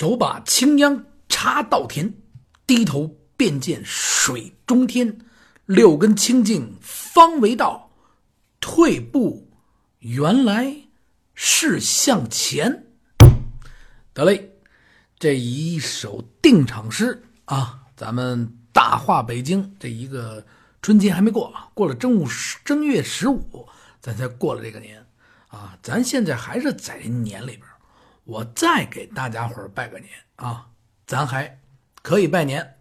[0.00, 2.10] 手把青秧插稻田，
[2.66, 5.18] 低头便见水中天。
[5.66, 7.90] 六根清净方为道，
[8.60, 9.50] 退步
[9.98, 10.74] 原来
[11.34, 12.86] 是向前。
[14.14, 14.50] 得嘞，
[15.18, 20.42] 这一首定场诗啊，咱们大话北京这一个
[20.80, 22.26] 春节还没过啊，过了正午
[22.64, 23.68] 正月十五，
[24.00, 25.04] 咱才过了这个年
[25.48, 27.64] 啊，咱现在还是在年里边。
[28.30, 30.68] 我再给大家伙儿拜个年啊，
[31.04, 31.58] 咱还
[32.00, 32.76] 可以拜年。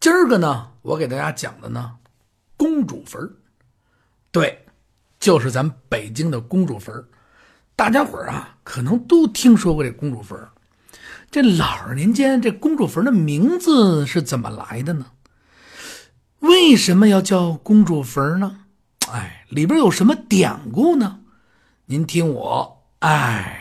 [0.00, 1.98] 今儿个呢，我给大家讲的呢，
[2.56, 3.30] 公主坟儿
[4.30, 4.64] 对，
[5.20, 7.06] 就是咱北京的公主坟儿
[7.76, 10.50] 大家伙儿啊，可能都听说过这公主坟儿
[11.30, 15.04] 这老二年间，这公主坟的名字是怎么来的呢？
[16.38, 18.60] 为什么要叫公主坟呢？
[19.10, 21.20] 哎，里边有什么典故呢？
[21.84, 23.58] 您听我，哎。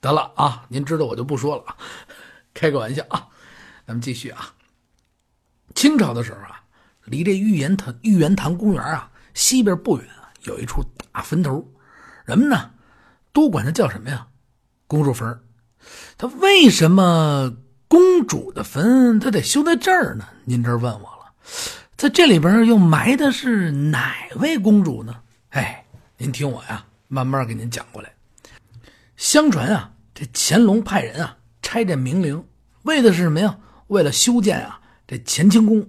[0.00, 1.76] 得了啊，您知道我就不说了啊，
[2.54, 3.26] 开个玩笑啊，
[3.86, 4.54] 咱们继续啊。
[5.74, 6.62] 清朝的时候啊，
[7.04, 11.66] 离这玉渊潭玉渊潭公园啊西边不远啊有一处大坟头，
[12.24, 12.70] 人们呢
[13.32, 14.26] 都管它叫什么呀？
[14.86, 15.40] 公主坟。
[16.16, 17.54] 他为什么
[17.86, 20.26] 公主的坟他得修在这儿呢？
[20.44, 21.32] 您这问我了，
[21.96, 25.14] 在这里边又埋的是哪位公主呢？
[25.50, 25.84] 哎，
[26.16, 28.12] 您听我呀，慢慢给您讲过来。
[29.16, 32.44] 相传啊，这乾隆派人啊拆这明陵，
[32.82, 33.56] 为的是什么呀？
[33.86, 35.86] 为了修建啊这乾清宫。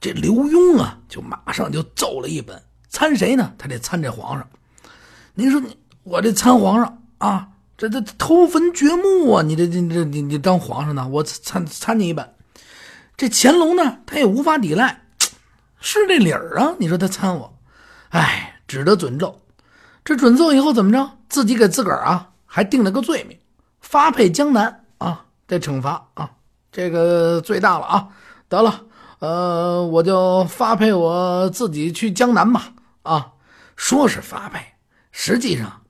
[0.00, 3.52] 这刘墉啊，就马上就奏了一本，参谁呢？
[3.58, 4.48] 他得参这皇上。
[5.34, 9.42] 您说你我这参皇上啊，这这偷坟掘墓啊！
[9.42, 11.06] 你这这这你你当皇上呢？
[11.06, 12.26] 我参参你一本。
[13.18, 15.02] 这乾隆呢，他也无法抵赖，
[15.78, 16.74] 是这理儿啊！
[16.78, 17.58] 你说他参我，
[18.08, 19.42] 哎，只得准奏。
[20.06, 21.18] 这准奏以后怎么着？
[21.28, 22.30] 自己给自个儿啊。
[22.50, 23.38] 还定了个罪名，
[23.88, 25.24] 发配江南啊！
[25.46, 26.30] 这惩罚啊，
[26.70, 28.08] 这个最大了啊！
[28.46, 28.84] 得了，
[29.20, 32.74] 呃，我就发配我自己去江南吧。
[33.02, 33.32] 啊，
[33.76, 34.60] 说是发配，
[35.10, 35.80] 实际上，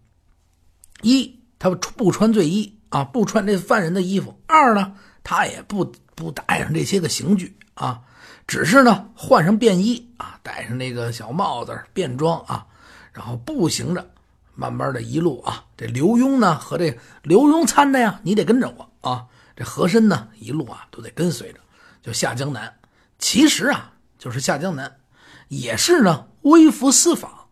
[1.02, 4.94] 一他不穿罪衣啊，不穿这犯人的衣服；二呢，
[5.24, 8.02] 他也不不带上这些个刑具啊，
[8.46, 12.64] 只是呢换上便衣啊，戴上那个小帽子便装啊，
[13.12, 14.08] 然后步行着。
[14.54, 19.26] 慢慢的一路啊，这刘墉呢和这刘墉参的呀，你得跟着我啊。
[19.54, 21.60] 这和珅呢一路啊都得跟随着，
[22.02, 22.80] 就下江南。
[23.18, 24.98] 其实啊就是下江南，
[25.46, 27.46] 也是呢微服私访。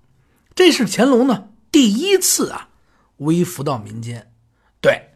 [0.56, 2.68] 这是乾隆呢第一次啊
[3.18, 4.32] 微服到民间。
[4.80, 5.12] 对，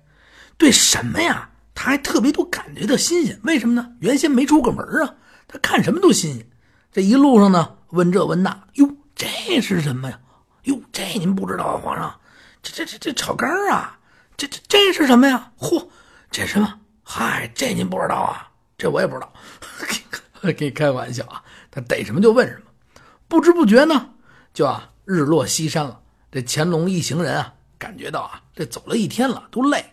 [0.56, 1.50] 对什么呀？
[1.74, 3.40] 他还特别多感觉到新鲜。
[3.42, 3.92] 为什么呢？
[4.00, 5.14] 原先没出过门啊，
[5.48, 6.46] 他看什么都新鲜。
[6.92, 9.26] 这一路上呢问这问那，哟，这
[9.60, 10.20] 是什么呀？
[10.64, 12.19] 哟，这您不知道啊，皇上，
[12.62, 13.98] 这这这这炒肝啊，
[14.36, 15.52] 这这这是什么呀？
[15.58, 15.88] 嚯，
[16.30, 16.80] 这什么？
[17.02, 18.50] 嗨，这您不知道啊？
[18.76, 19.32] 这我也不知道，
[20.56, 21.42] 给你开玩笑啊。
[21.70, 22.70] 他逮什么就问什么，
[23.28, 24.10] 不知不觉呢，
[24.52, 26.00] 就啊日落西山了。
[26.32, 29.92] 这乾隆一行人啊，感觉到啊，这走了一天了，都累。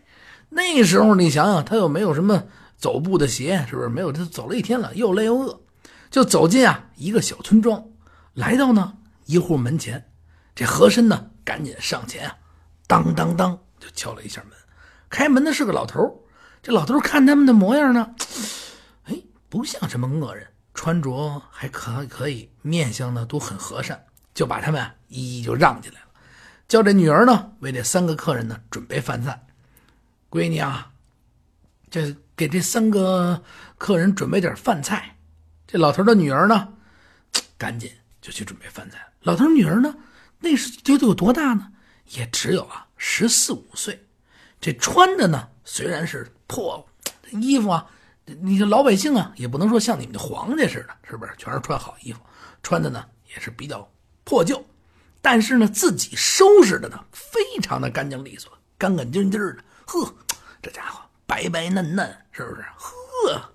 [0.50, 2.44] 那时候你想想，他又没有什么
[2.78, 3.90] 走步的鞋，是不是？
[3.90, 5.62] 没有，他走了一天了，又累又饿，
[6.10, 7.84] 就走进啊一个小村庄，
[8.34, 10.12] 来到呢一户门前。
[10.56, 12.36] 这和珅呢，赶紧上前啊，
[12.88, 14.58] 当当当就敲了一下门。
[15.10, 16.24] 开门的是个老头
[16.64, 18.16] 这老头看他们的模样呢，
[19.06, 24.04] 哎，不像什么恶人，穿着还可可以，面相呢都很和善，
[24.34, 26.08] 就把他们一一就让进来了。
[26.68, 29.46] 叫这女儿呢，为这三个客人呢准备饭菜。
[30.30, 30.92] 闺女啊，
[31.90, 33.42] 这给这三个
[33.78, 35.16] 客人准备点饭菜。
[35.66, 36.74] 这老头的女儿呢，
[37.58, 37.90] 赶紧
[38.22, 39.08] 就去准备饭菜。
[39.22, 39.96] 老头女儿呢？
[40.40, 41.72] 那时究竟有多大呢？
[42.10, 44.06] 也只有啊十四五岁。
[44.60, 46.88] 这穿的呢，虽然是破
[47.32, 47.86] 衣服啊，
[48.26, 51.32] 你这老百姓啊，也不能说像你们的皇家似的，是不是？
[51.38, 52.20] 全是穿好衣服，
[52.64, 53.88] 穿的呢也是比较
[54.24, 54.66] 破旧，
[55.22, 59.58] 但是呢，自己收拾的呢，非常的干净利索，干干净净的。
[59.86, 60.14] 呵，
[60.62, 62.66] 这家伙白白嫩嫩，是不是？
[62.78, 63.52] 呵，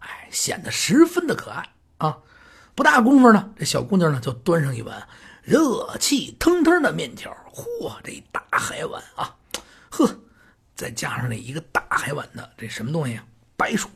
[0.00, 1.68] 哎，显得十分的可爱
[1.98, 2.16] 啊！
[2.74, 5.08] 不大功夫呢，这小姑娘呢就端上一碗。
[5.42, 9.34] 热气腾腾的面条，嚯，这一大海碗啊，
[9.90, 10.08] 呵，
[10.74, 13.24] 再加上那一个大海碗的这什么东西啊？
[13.56, 13.88] 白薯。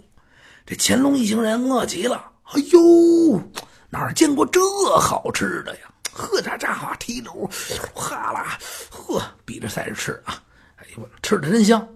[0.65, 3.43] 这乾隆一行人饿极了，哎呦，
[3.89, 4.61] 哪见过这
[4.99, 5.89] 好吃的呀？
[6.13, 7.51] 呵，这家伙提溜，
[7.95, 8.59] 哈啦，
[8.91, 10.43] 呵，比着赛着吃啊！
[10.77, 11.89] 哎呦，吃的真香。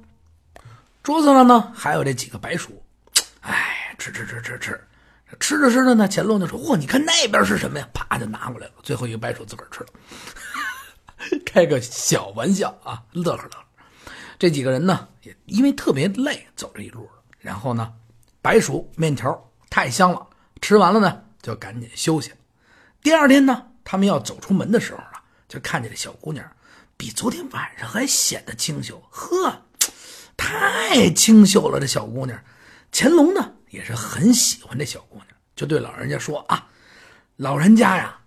[1.02, 2.82] 桌子上呢还有这几个白薯，
[3.40, 4.80] 哎，吃吃吃吃吃。
[5.40, 8.72] 吃着吃着呢，乾隆就说：“嚯，你看那边是什么呀？”啪就拿过来了。
[8.82, 9.86] 最后一个白薯自个儿吃了，
[11.46, 13.64] 开个小玩笑啊，乐呵乐呵。
[14.38, 17.08] 这几个人呢，也因为特别累，走这一路
[17.38, 17.92] 然后呢，
[18.40, 20.26] 白薯面条太香了，
[20.60, 22.32] 吃完了呢，就赶紧休息。
[23.02, 26.44] 第二天呢，他们要走出门的时候呢，就看见这小姑娘
[26.96, 29.62] 比昨天晚上还显得清秀，呵，
[30.36, 31.80] 太清秀了！
[31.80, 32.42] 这小姑娘，
[32.92, 36.68] 乾隆呢也是很喜欢这小姑娘，就对老人家说啊
[37.36, 38.20] ：“老人家呀，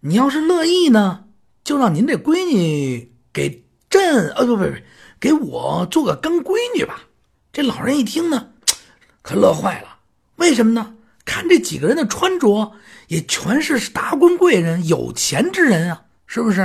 [0.00, 1.24] 你要是乐意呢，
[1.64, 4.72] 就让您这闺女给朕，呃，不不不，
[5.20, 7.04] 给我做个干闺女吧。”
[7.52, 8.50] 这老人一听呢，
[9.20, 9.98] 可乐坏了，
[10.36, 10.94] 为什么呢？
[11.24, 12.72] 看这几个人的穿着，
[13.06, 16.60] 也全是达官贵人、有钱之人啊，是不是？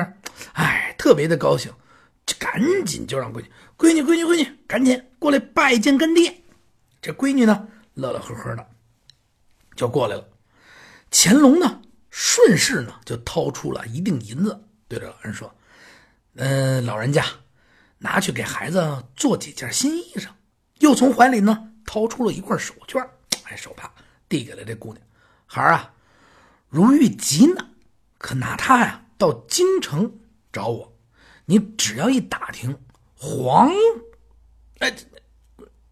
[0.54, 1.72] 哎，特别的高兴，
[2.26, 6.42] 就赶紧就让闺女、闺女、闺女、闺女，赶紧过来拜见干爹。
[7.02, 8.66] 这闺女呢，乐乐呵呵的
[9.76, 10.28] 就过来了。
[11.12, 15.54] 乾隆呢，顺势呢就掏出了一锭银子，对着老人说
[16.36, 17.26] ：“嗯，老人家，
[17.98, 20.28] 拿去给孩子做几件新衣裳。”
[20.80, 23.04] 又从怀里呢掏出了一块手绢，
[23.46, 23.92] 哎，手帕
[24.30, 25.04] 递给了这姑娘。
[25.46, 25.92] 孩儿啊，
[26.70, 27.68] 如遇急难，
[28.18, 30.20] 可拿它呀到京城
[30.52, 30.94] 找我。
[31.46, 32.78] 你只要一打听
[33.16, 33.72] 皇，
[34.80, 34.94] 哎，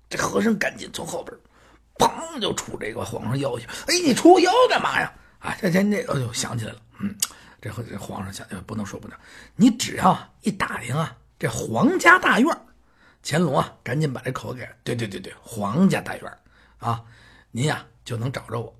[0.09, 1.35] 这和尚赶紧从后边，
[1.97, 3.65] 砰就杵这个皇上腰去。
[3.87, 5.11] 哎，你杵我腰干嘛呀？
[5.39, 7.15] 啊，这这这，哎呦，想起来了，嗯，
[7.71, 9.17] 这这皇上想，不能说不能，
[9.55, 12.57] 你只要一打听啊，这皇家大院。
[13.27, 16.31] 乾隆啊，赶紧把这口给对对对对，皇家大院
[16.77, 17.01] 啊，
[17.49, 18.71] 您呀就能找着我。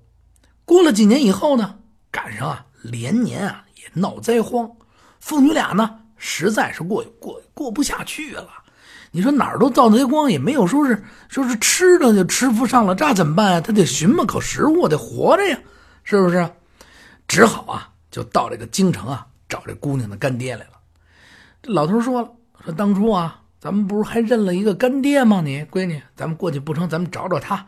[0.64, 1.76] 过了几年以后呢，
[2.12, 4.70] 赶上啊连年啊也闹灾荒，
[5.18, 8.48] 父女俩呢实在是过过过不下去了。
[9.10, 13.60] 你说哪儿都造灾荒，也没有说是说是吃的就吃不上了，这怎么办呀？
[13.60, 15.58] 他得寻摸口食物，得活着呀，
[16.04, 16.48] 是不是？
[17.26, 20.72] 只好啊就到这个京城啊找这姑娘的干爹来了。
[21.60, 22.30] 这老头说了，
[22.64, 23.42] 说当初啊。
[23.58, 25.42] 咱们不是还认了一个干爹吗？
[25.44, 26.88] 你闺女，咱们过去不成？
[26.88, 27.66] 咱们找找他，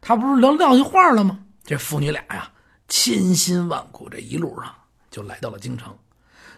[0.00, 1.38] 他不是撂撂下话了吗？
[1.62, 2.50] 这父女俩呀，
[2.88, 4.74] 千辛万苦，这一路上
[5.10, 5.96] 就来到了京城，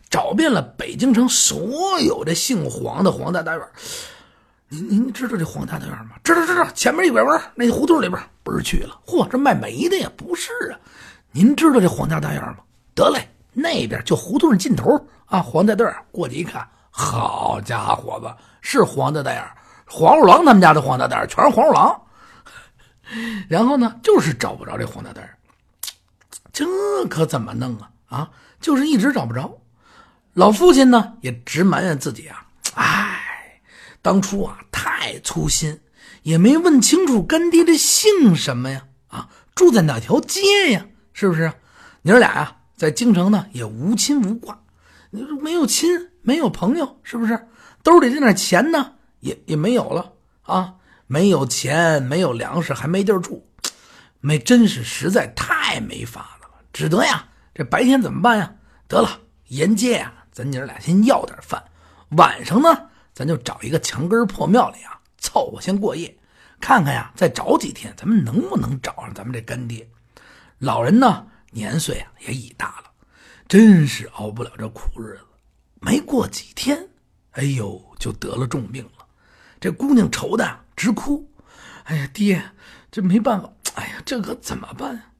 [0.08, 3.62] 找遍了北京城所有的姓黄的黄家大院。
[4.68, 6.12] 您您知道这黄家大院吗？
[6.24, 8.98] 知道知道，前面一拐弯那胡同里边不是去了？
[9.06, 10.10] 嚯，这卖煤的呀？
[10.16, 10.78] 不是啊，
[11.32, 12.58] 您知道这黄家大院吗？
[12.98, 16.68] 得嘞，那边就胡同尽头啊，黄家院过去一看。
[16.90, 19.44] 好家伙子，是黄大眼
[19.86, 22.02] 黄鼠狼他们家的黄大眼全是黄鼠狼。
[23.48, 25.30] 然后呢，就是找不着这黄大眼
[26.52, 26.66] 这
[27.08, 27.90] 可怎么弄啊？
[28.08, 28.30] 啊，
[28.60, 29.56] 就是一直找不着。
[30.34, 33.60] 老父亲呢，也直埋怨自己啊，哎，
[34.02, 35.80] 当初啊太粗心，
[36.22, 38.82] 也没问清楚干爹的姓什么呀？
[39.08, 40.84] 啊，住在哪条街呀？
[41.12, 41.52] 是不是？
[42.02, 44.58] 娘儿俩呀，在京城呢也无亲无挂，
[45.10, 46.08] 你说没有亲。
[46.20, 47.48] 没有朋友，是不是？
[47.82, 50.74] 兜里这点钱呢，也也没有了啊！
[51.06, 53.46] 没有钱，没有粮食，还没地儿住，
[54.20, 56.60] 没真是实在太没法子了。
[56.70, 58.52] 只得呀，这白天怎么办呀？
[58.88, 59.08] 得了，
[59.46, 61.64] 沿街呀，咱娘俩先要点饭，
[62.10, 66.14] 晚上呢，咱就找一个墙根破庙里啊，凑合先过夜，
[66.60, 69.88] 看看呀，再找几天，咱们能不能找上咱们这干爹？
[70.58, 72.90] 老人呢，年岁啊也已大了，
[73.48, 75.24] 真是熬不了这苦日子。
[75.80, 76.88] 没过几天，
[77.32, 79.06] 哎呦，就得了重病了。
[79.60, 81.30] 这姑娘愁的直哭。
[81.84, 82.52] 哎呀，爹，
[82.90, 83.50] 这没办法。
[83.74, 85.12] 哎呀，这可怎么办啊？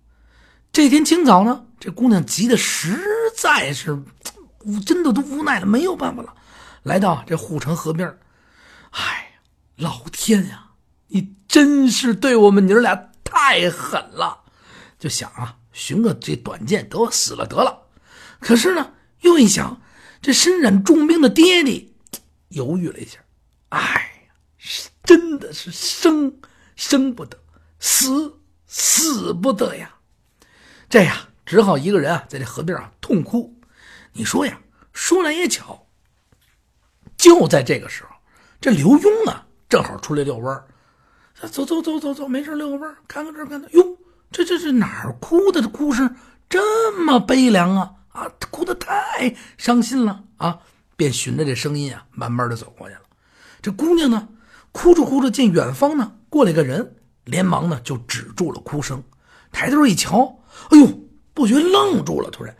[0.70, 2.99] 这天清早呢，这姑娘急的实
[3.37, 4.02] 在是，
[4.85, 6.35] 真的都无奈了，没有办法了。
[6.82, 8.18] 来到这护城河边
[8.90, 9.40] 哎，
[9.76, 10.73] 老天呀，
[11.06, 14.42] 你真是对我们娘俩太狠了。
[14.99, 17.87] 就想啊，寻个这短见，得我死了得了。
[18.40, 19.80] 可是呢，又一想。
[20.20, 21.87] 这身染重病的爹爹
[22.49, 23.20] 犹豫了一下，
[23.68, 23.78] 哎
[24.26, 24.35] 呀，
[25.04, 26.40] 真的是生
[26.75, 27.38] 生不得，
[27.78, 29.94] 死死不得呀！
[30.90, 31.16] 这样
[31.47, 33.56] 只好一个人啊，在这河边啊痛哭。
[34.12, 34.61] 你说呀，
[34.92, 35.87] 说来也巧，
[37.16, 38.11] 就在这个时候，
[38.61, 40.64] 这刘墉啊正好出来遛弯
[41.52, 43.97] 走走走走走，没事遛个弯看看这看看，哟，
[44.30, 45.62] 这这是哪儿哭的？
[45.62, 46.16] 这哭声
[46.49, 47.92] 这么悲凉啊！
[48.12, 50.58] 啊，哭得太伤心了啊！
[50.97, 53.00] 便循着这声音啊，慢慢的走过去了。
[53.62, 54.28] 这姑娘呢，
[54.73, 59.02] 哭着哭着，见远方呢过来个人，连忙呢就止住了哭声，
[59.52, 61.00] 抬头一瞧，哎呦，
[61.32, 62.30] 不觉愣住了。
[62.30, 62.56] 突然，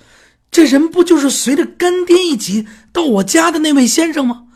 [0.51, 4.47] 这人不就是随着干爹一起到我家的那位先生吗？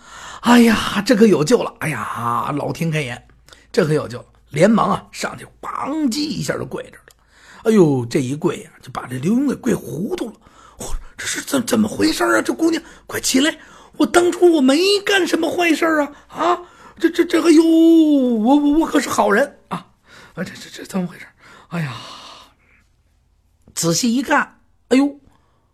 [0.43, 1.75] 哎呀，这可有救了！
[1.81, 3.27] 哎呀，老天开眼，
[3.71, 4.25] 这可有救了！
[4.51, 6.99] 连忙啊上去，咣叽一下就跪着。
[7.65, 10.35] 哎呦，这一跪呀，就把这刘墉给跪糊涂了。
[11.17, 12.43] 这是怎怎么回事啊？
[12.43, 13.57] 这姑娘，快起来！
[13.99, 16.13] 我当初我没干什么坏事啊！
[16.29, 16.63] 啊，
[16.99, 19.87] 这这这，哎呦，我我我可是好人啊！
[20.35, 21.27] 啊，这这这怎么回事？
[21.69, 21.95] 哎呀，
[23.75, 25.21] 仔细一看，哎呦，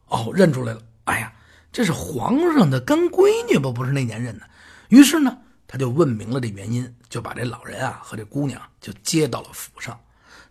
[0.08, 0.82] 哦，认出来了！
[1.04, 1.32] 哎呀，
[1.72, 3.70] 这是皇上的干闺女吧？
[3.70, 4.46] 不是那年认的。
[4.90, 9.98] 于是呢，他就问明了这原因，就把这老人啊和这姑娘就接到了府上。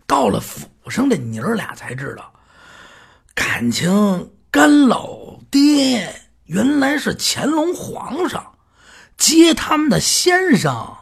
[0.08, 2.32] 到了府上，这娘儿俩才知道，
[3.34, 6.12] 感情干老爹
[6.46, 8.54] 原来是乾隆皇上，
[9.18, 10.96] 接他们的先生，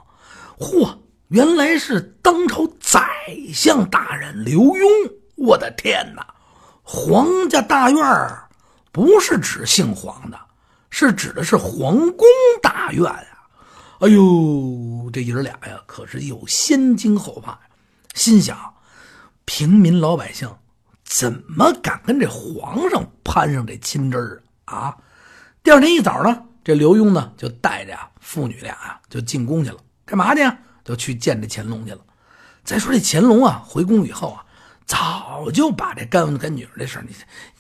[0.59, 0.99] 嚯，
[1.29, 3.09] 原来是当朝宰
[3.55, 5.13] 相大人刘墉。
[5.37, 6.27] 我的天哪，
[6.83, 8.49] 皇家大院儿
[8.91, 10.39] 不是指姓黄的，
[10.91, 12.27] 是指的是皇宫
[12.61, 13.47] 大院啊！
[14.01, 17.57] 哎呦，这爷儿俩呀，可是有先惊后怕，
[18.15, 18.59] 心想。
[19.47, 20.53] 平民老百姓
[21.05, 24.95] 怎么敢跟这皇上攀上这亲枝儿啊？
[25.63, 30.59] 第二天一早呢，这刘墉呢就带着呀父女俩呀就进宫去了，干嘛去呀？
[30.85, 32.01] 就去见这乾隆去了。
[32.65, 34.45] 再说这乾隆啊，回宫以后啊，
[34.85, 37.15] 早就把这干干女儿这事儿，你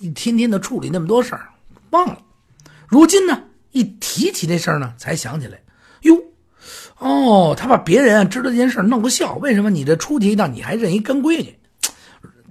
[0.06, 1.48] 一天天的处理那么多事儿
[1.90, 2.18] 忘了。
[2.88, 5.62] 如今呢，一提起这事儿呢，才想起来，
[6.02, 6.20] 哟。
[6.98, 11.56] 哦，他把别人知道这件事儿弄个笑，为什么你这出去一趟你还认一干闺女？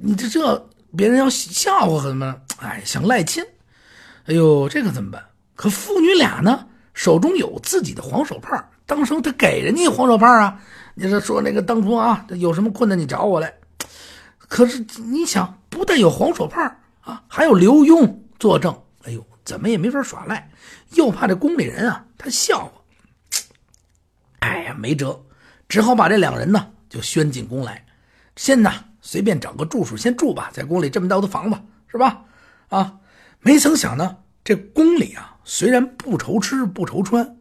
[0.05, 2.35] 你这这别人要笑话什么？
[2.61, 3.43] 哎，想赖亲，
[4.27, 5.25] 哎呦，这可怎么办？
[5.55, 10.61] 可父女俩呢，手中有自己的黄手帕，当时他给人家黄手帕啊。
[10.93, 13.51] 你说说那个当初啊，有什么困难你找我来。
[14.37, 20.51] 可是你想，不但有黄手帕啊，还有刘墉作证，哎呦，怎么也没法耍赖，
[20.91, 22.71] 又怕这宫里人啊他笑话。
[24.41, 25.19] 哎呀，没辙，
[25.67, 27.83] 只好把这两人呢就宣进宫来，
[28.35, 28.71] 先呢。
[29.07, 31.55] 随便找个住处先住吧，在宫里这么大的房子，
[31.87, 32.23] 是吧？
[32.69, 32.97] 啊，
[33.39, 37.37] 没曾想呢，这宫里啊，虽然不愁吃不愁穿，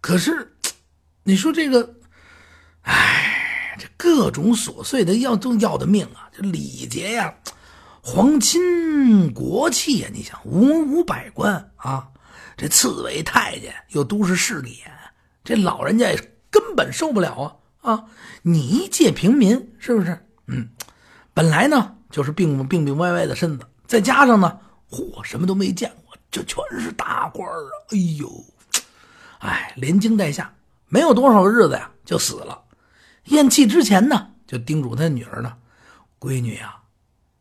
[0.00, 0.54] 可是，
[1.24, 1.96] 你说这个，
[2.82, 6.30] 哎，这各种琐碎的要都要的命啊！
[6.32, 7.34] 这礼节呀，
[8.00, 12.08] 皇亲国戚呀，你想文武百官啊，
[12.56, 14.92] 这刺猬太监又都是势利眼，
[15.42, 16.16] 这老人家也
[16.50, 17.94] 根本受不了啊！
[17.94, 18.04] 啊，
[18.42, 20.24] 你一介平民，是不是？
[20.46, 20.68] 嗯。
[21.32, 24.58] 本来呢就是病病病歪歪的身子，再加上呢，
[24.90, 27.70] 嚯，什么都没见过，这全是大官啊！
[27.90, 28.44] 哎呦，
[29.38, 30.52] 哎，连惊带吓，
[30.88, 32.62] 没有多少日子呀，就死了。
[33.26, 35.56] 咽气之前呢，就叮嘱他女儿呢
[36.18, 36.82] ：“闺女啊，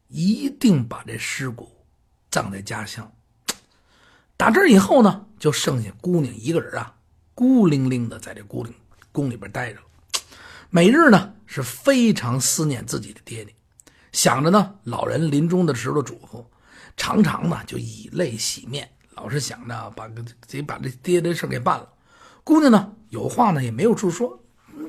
[0.08, 1.72] 一定把这尸骨
[2.30, 3.12] 葬在家乡。”
[4.38, 6.94] 打这以后呢，就剩下姑娘一个人啊，
[7.34, 8.74] 孤零零的在这宫里
[9.12, 9.80] 宫里边待着，
[10.70, 13.54] 每日呢是非常思念自己的爹爹。
[14.12, 16.44] 想着呢，老人临终的时候嘱咐，
[16.98, 21.88] 常常呢就以泪洗面，老是想着把个得把这爹的事给办了。
[22.44, 24.40] 姑娘呢有话呢也没有处说，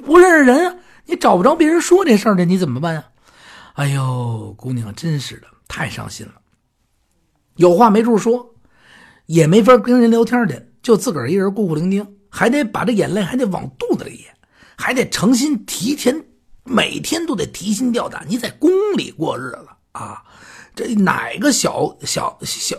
[0.05, 3.05] 不认识人啊，你找不着别人说这事儿的，你怎么办呀？
[3.75, 6.35] 哎呦，姑娘真是的，太伤心了，
[7.57, 8.55] 有话没处说，
[9.27, 14.35] 也没法跟人聊天去，就自个儿一人孤苦伶仃，还得把这眼泪还得往肚子里咽，
[14.77, 16.25] 还得诚心提前。
[16.65, 20.23] 每天都得提心吊胆，你在宫里过日子啊，
[20.75, 22.77] 这哪个小小小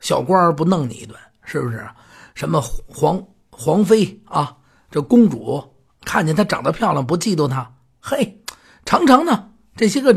[0.00, 1.18] 小官不弄你一顿？
[1.44, 1.86] 是不是？
[2.34, 4.56] 什么皇皇妃啊，
[4.90, 5.62] 这公主
[6.04, 7.70] 看见她长得漂亮，不嫉妒她？
[8.00, 8.42] 嘿，
[8.84, 10.14] 常常呢，这些个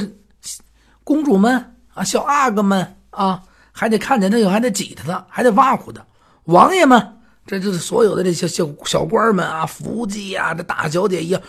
[1.04, 6.06] 公主们啊，小阿哥们啊，还得看见她，又还得挤她，还得挖苦她。
[6.46, 11.42] 王爷们，这就是所有的这些小小官们啊，福晋呀，这大小姐一样。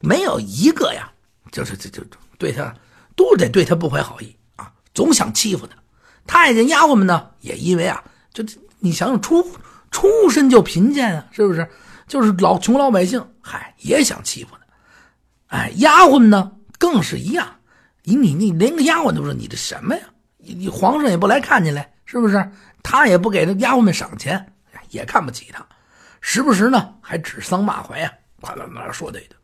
[0.00, 1.10] 没有一个呀，
[1.52, 2.02] 就是这就
[2.38, 2.74] 对他
[3.14, 5.76] 都得对他不怀好意啊，总想欺负他。
[6.26, 8.02] 太监丫鬟们呢，也因为啊，
[8.32, 8.44] 就
[8.78, 9.46] 你想想出
[9.90, 11.68] 出身就贫贱啊，是不是？
[12.06, 15.56] 就是老穷老百姓，嗨，也想欺负他。
[15.56, 17.56] 哎，丫鬟呢更是一样，
[18.02, 20.02] 你你你连个丫鬟都是，你这什么呀？
[20.38, 22.50] 你皇上也不来看你来，是不是？
[22.82, 24.54] 他也不给那丫鬟们赏钱，
[24.88, 25.64] 也看不起他，
[26.20, 29.36] 时不时呢还指桑骂槐呀，夸啦啦说对的。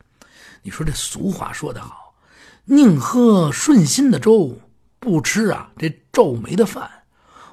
[0.66, 2.12] 你说这俗话说得好，
[2.64, 4.58] 宁喝顺心的粥，
[4.99, 6.90] 不吃啊这皱眉的饭。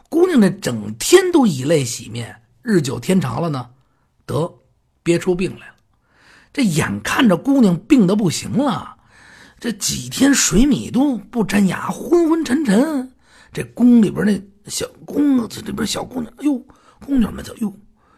[0.10, 3.70] 姑娘这整天都以泪洗面，日久天长了呢，
[4.26, 4.52] 得
[5.04, 5.76] 憋出病来了。
[6.52, 8.98] 这眼看着姑娘病得不行了，
[9.60, 13.14] 这几天水米都不沾牙，昏昏沉沉。
[13.52, 16.58] 这宫里边那小宫子里边小姑娘，哎呦，
[17.06, 17.72] 宫女们就哟，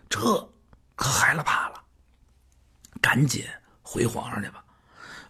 [0.08, 0.18] 这
[0.96, 1.82] 可害了怕了，
[3.02, 3.44] 赶紧
[3.82, 4.62] 回皇上去吧。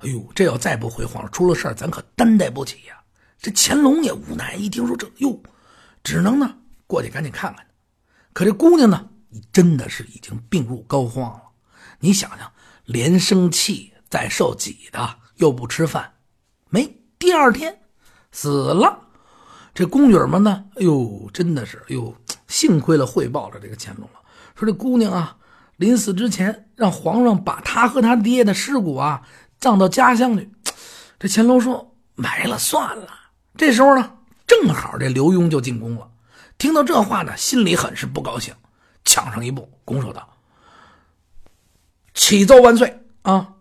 [0.05, 2.95] 哎呦，这要再不回皇上，出了事儿咱可担待不起呀！
[3.39, 5.41] 这乾隆也无奈，一听说这，哟，
[6.03, 7.65] 只能呢过去赶紧看看
[8.31, 9.09] 可这姑娘呢，
[9.51, 11.41] 真的是已经病入膏肓了。
[11.99, 12.51] 你想想，
[12.85, 16.13] 连生气再受挤的，又不吃饭，
[16.69, 17.81] 没第二天
[18.31, 18.99] 死了。
[19.73, 22.15] 这宫女们呢，哎呦，真的是，哎呦，
[22.47, 24.19] 幸亏了汇报了这个乾隆了，
[24.55, 25.37] 说这姑娘啊，
[25.77, 29.27] 临死之前让皇上把她和她爹的尸骨啊
[29.65, 30.47] 葬到家乡去。
[31.17, 33.07] 这乾隆说埋了算了。
[33.57, 36.07] 这时候呢，正好这刘墉就进宫了，
[36.59, 38.53] 听到这话呢，心里很是不高兴，
[39.05, 40.29] 抢上一步拱手道。
[42.13, 43.55] 启奏万岁啊！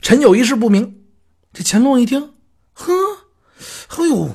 [0.00, 1.04] 臣有一事不明。
[1.52, 2.32] 这乾隆一听，
[2.72, 2.94] 呵，
[3.98, 4.30] 哎呦，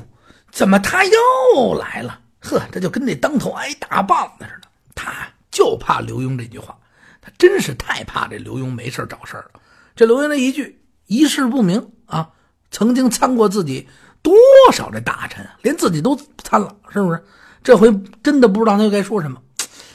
[0.51, 2.21] 怎么他又来了？
[2.41, 4.67] 呵，这就跟那当头挨大棒子似的。
[4.93, 6.77] 他就怕刘墉这句话，
[7.19, 9.59] 他真是太怕这刘墉没事找事了。
[9.95, 12.29] 这刘墉那一句一事不明啊，
[12.69, 13.87] 曾经参过自己
[14.21, 14.33] 多
[14.71, 17.23] 少这大臣，连自己都参了，是不是？
[17.63, 19.41] 这回真的不知道他又该说什么。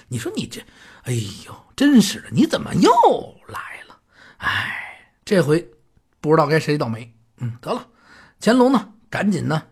[0.08, 0.60] 你说你这，
[1.04, 1.12] 哎
[1.46, 1.54] 呦！
[1.74, 2.90] 真是的，你怎么又
[3.46, 3.96] 来了？
[4.36, 5.66] 哎，这回
[6.20, 7.10] 不知道该谁倒霉。
[7.38, 7.86] 嗯，得了，
[8.40, 9.62] 乾隆呢，赶紧呢，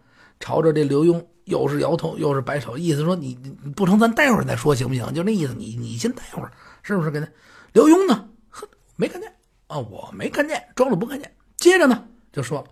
[0.41, 5.13] 朝着这刘墉又是摇头又是摆手，意思说你你不成，咱待会儿再说行不行？
[5.13, 6.51] 就那意思，你你先待会儿，
[6.83, 7.11] 是不是？
[7.11, 7.29] 给他
[7.73, 8.67] 刘墉呢，呵，
[8.97, 9.33] 没看见
[9.71, 11.35] 啊，我没看见，装作不看见。
[11.57, 12.67] 接着呢，就说，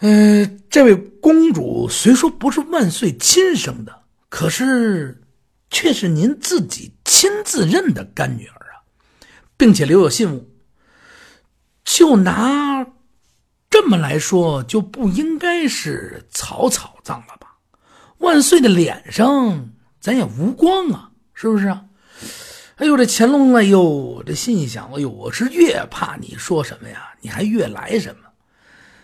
[0.00, 5.22] 呃，这位公主虽说不是万岁亲生的，可是。
[5.70, 8.80] 却是您自己亲自认的干女儿啊，
[9.58, 10.50] 并且留有信物。
[11.84, 12.86] 就拿
[13.68, 17.54] 这么来说，就不应该是草草葬了吧？
[18.16, 19.68] 万岁的脸上
[20.00, 21.84] 咱也无光啊，是不是啊？
[22.78, 28.28] 哎呦，这乾隆哎呦，这心想，哎呦，我是越怕你说什么呀，你还越来什么？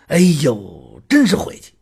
[0.07, 1.73] 哎呦，真是晦气！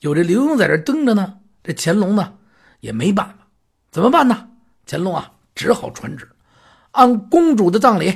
[0.00, 2.34] 有这刘墉在这盯着呢，这乾隆呢
[2.80, 3.46] 也没办法。
[3.92, 4.48] 怎么办呢？
[4.88, 6.28] 乾隆啊，只好传旨，
[6.90, 8.12] 按公主的葬礼，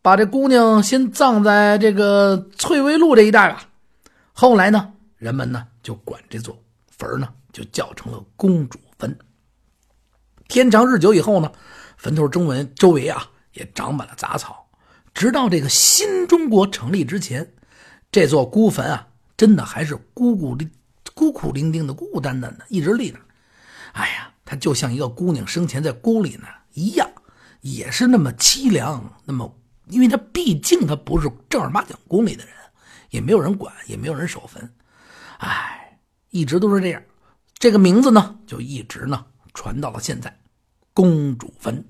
[0.00, 3.60] 把这姑娘先葬在这个翠微路这一带吧。
[4.32, 6.56] 后来呢，人们呢就管这座
[6.96, 9.18] 坟呢就叫成了公主坟。
[10.46, 11.50] 天长日久以后呢，
[11.98, 14.66] 坟头周围周围啊也长满了杂草，
[15.12, 17.52] 直到这个新中国成立之前，
[18.10, 19.06] 这座孤坟啊，
[19.36, 20.70] 真的还是孤孤零
[21.12, 23.18] 孤苦伶仃的、孤孤单单的，一直立着。
[23.92, 24.32] 哎呀！
[24.50, 27.06] 它就像一个姑娘生前在宫里呢一样，
[27.60, 32.54] 也是那么凄凉，那么，因为她毕竟她不是正儿八经宫里的人，
[33.10, 34.72] 也没有人管，也没有人守坟，
[35.40, 35.98] 哎，
[36.30, 37.02] 一直都是这样。
[37.58, 40.34] 这个名字呢，就一直呢传到了现在，
[40.98, 41.84] 公主坟。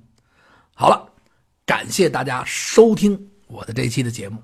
[0.75, 1.11] 好了，
[1.65, 4.43] 感谢大家收听我的这期的节目，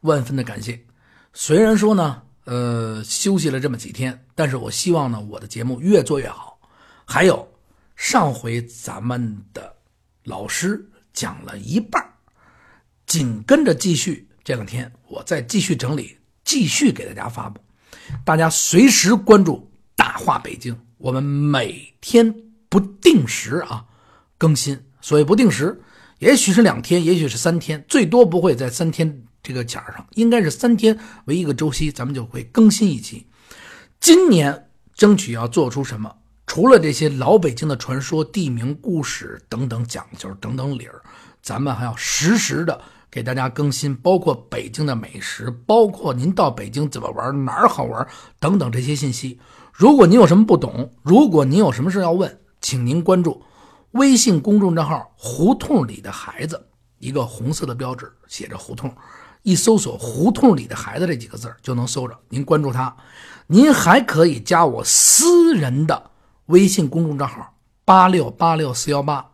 [0.00, 0.84] 万分的感谢。
[1.32, 6.58] 虽然说呢，呃，休息了这么几天，但是我希望呢，我的节目越做越好。
[7.04, 7.48] 还有，
[7.94, 9.72] 上回咱们的
[10.24, 12.04] 老师讲了一半
[13.06, 14.28] 紧跟着继续。
[14.42, 17.60] 这两天我再继续整理，继续给大家发布。
[18.24, 19.56] 大家随时关注
[19.94, 22.34] 《大话北京》，我们每天
[22.74, 23.84] 不定时啊
[24.36, 24.76] 更新。
[25.00, 25.80] 所谓不定时，
[26.18, 33.28] 也许是两天，也许是三天，最多不会在三天这个点上，应该是三天为一个周期，咱们就会更新一期。
[34.00, 36.12] 今年争取要做出什么？
[36.48, 41.00] 除了这些老北京的传说、地名、故事等等讲究、等等理儿，
[41.42, 48.04] 咱们还要实时的给大家更新，包括北京的美食，包括您到北京怎么玩、哪儿好玩
[48.40, 49.38] 等等这些信息。
[49.72, 53.42] 如果您有什么不懂，如果您有什么事要问，请您关注
[53.90, 56.66] 微信公众账号“胡同里的孩子”，
[56.98, 58.90] 一个红色的标志写着“胡同”，
[59.44, 62.18] 一搜索“胡同里的孩子”这几个字就能搜着。
[62.30, 62.96] 您关注他，
[63.48, 66.10] 您还可以加我私人的。
[66.46, 69.30] 微信公众账号八六八六四幺八，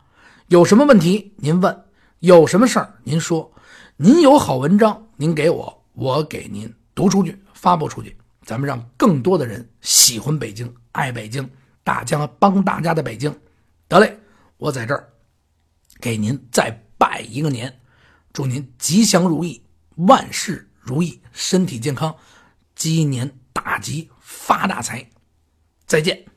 [0.47, 1.85] 有什么问题您问，
[2.19, 3.49] 有什么事儿您说，
[3.95, 11.49] 您有好文章您给我，我给您读出去，发布出去，咱们让更多的人喜欢北京，爱北京，
[11.83, 13.35] 大家帮大家的北京，
[13.87, 14.17] 得嘞，
[14.57, 15.09] 我在这儿
[15.99, 17.79] 给您再拜一个年，
[18.31, 19.63] 祝您吉祥如意，
[19.95, 22.15] 万事如意，身体健康，
[22.75, 25.09] 鸡年大吉发大财，
[25.85, 26.30] 再见。